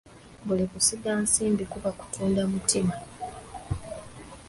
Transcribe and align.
Buli 0.45 0.65
kusiga 0.71 1.11
nsimbi 1.23 1.63
kuba 1.71 1.89
kutunda 1.97 2.41
mutima. 2.51 2.93